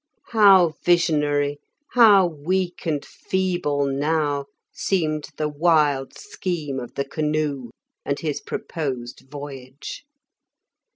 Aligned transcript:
How 0.29 0.69
visionary, 0.83 1.59
how 1.91 2.25
weak 2.25 2.87
and 2.87 3.05
feeble 3.05 3.85
now 3.85 4.45
seemed 4.73 5.29
the 5.37 5.47
wild 5.47 6.17
scheme 6.17 6.79
of 6.79 6.95
the 6.95 7.05
canoe 7.05 7.69
and 8.03 8.17
his 8.19 8.41
proposed 8.41 9.29
voyage! 9.29 10.03